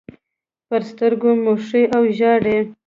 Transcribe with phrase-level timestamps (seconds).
[0.67, 2.57] پر سترګو موښي او ژاړي.